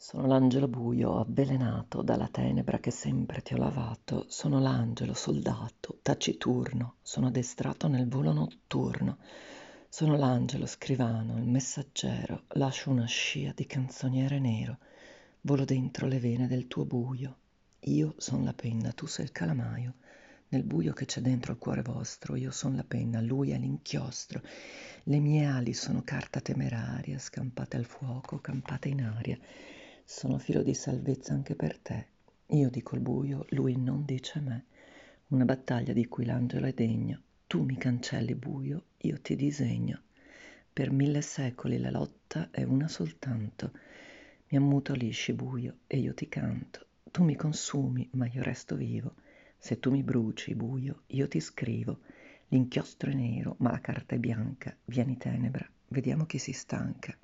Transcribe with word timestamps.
Sono 0.00 0.28
l'angelo 0.28 0.68
buio, 0.68 1.18
avvelenato 1.18 2.02
dalla 2.02 2.28
tenebra 2.28 2.78
che 2.78 2.92
sempre 2.92 3.42
ti 3.42 3.54
ho 3.54 3.56
lavato, 3.56 4.26
sono 4.28 4.60
l'angelo 4.60 5.12
soldato, 5.12 5.98
taciturno, 6.02 6.94
sono 7.02 7.26
addestrato 7.26 7.88
nel 7.88 8.08
volo 8.08 8.32
notturno, 8.32 9.18
sono 9.88 10.16
l'angelo 10.16 10.66
scrivano, 10.66 11.36
il 11.36 11.48
messaggero, 11.48 12.44
lascio 12.50 12.90
una 12.90 13.06
scia 13.06 13.52
di 13.52 13.66
canzoniere 13.66 14.38
nero, 14.38 14.78
volo 15.40 15.64
dentro 15.64 16.06
le 16.06 16.20
vene 16.20 16.46
del 16.46 16.68
tuo 16.68 16.84
buio. 16.84 17.36
Io 17.80 18.14
son 18.18 18.44
la 18.44 18.54
penna, 18.54 18.92
tu 18.92 19.06
sei 19.06 19.24
il 19.24 19.32
calamaio, 19.32 19.94
nel 20.50 20.62
buio 20.62 20.92
che 20.92 21.06
c'è 21.06 21.20
dentro 21.20 21.50
il 21.50 21.58
cuore 21.58 21.82
vostro, 21.82 22.36
io 22.36 22.52
son 22.52 22.76
la 22.76 22.84
penna, 22.84 23.20
lui 23.20 23.50
è 23.50 23.58
l'inchiostro. 23.58 24.42
Le 25.02 25.18
mie 25.18 25.44
ali 25.44 25.74
sono 25.74 26.02
carta 26.04 26.40
temeraria, 26.40 27.18
scampate 27.18 27.76
al 27.76 27.84
fuoco, 27.84 28.38
campate 28.38 28.88
in 28.88 29.02
aria. 29.02 29.36
Sono 30.10 30.38
filo 30.38 30.62
di 30.62 30.72
salvezza 30.72 31.34
anche 31.34 31.54
per 31.54 31.76
te. 31.76 32.06
Io 32.46 32.70
dico 32.70 32.94
il 32.94 33.02
buio, 33.02 33.44
lui 33.50 33.76
non 33.76 34.06
dice 34.06 34.40
me. 34.40 34.64
Una 35.28 35.44
battaglia 35.44 35.92
di 35.92 36.08
cui 36.08 36.24
l'angelo 36.24 36.64
è 36.64 36.72
degno. 36.72 37.20
Tu 37.46 37.62
mi 37.62 37.76
cancelli 37.76 38.34
buio, 38.34 38.84
io 39.02 39.20
ti 39.20 39.36
disegno. 39.36 40.00
Per 40.72 40.90
mille 40.90 41.20
secoli 41.20 41.76
la 41.76 41.90
lotta 41.90 42.48
è 42.50 42.62
una 42.62 42.88
soltanto. 42.88 43.72
Mi 44.48 44.56
ammutolisci 44.56 45.34
buio 45.34 45.80
e 45.86 45.98
io 45.98 46.14
ti 46.14 46.26
canto. 46.26 46.86
Tu 47.10 47.22
mi 47.22 47.36
consumi, 47.36 48.08
ma 48.12 48.26
io 48.28 48.42
resto 48.42 48.76
vivo. 48.76 49.14
Se 49.58 49.78
tu 49.78 49.90
mi 49.90 50.02
bruci, 50.02 50.54
buio, 50.54 51.02
io 51.08 51.28
ti 51.28 51.38
scrivo. 51.38 52.00
L'inchiostro 52.48 53.10
è 53.10 53.14
nero, 53.14 53.56
ma 53.58 53.72
la 53.72 53.80
carta 53.82 54.14
è 54.14 54.18
bianca. 54.18 54.74
Vieni 54.86 55.18
tenebra, 55.18 55.68
vediamo 55.88 56.24
chi 56.24 56.38
si 56.38 56.52
stanca. 56.52 57.14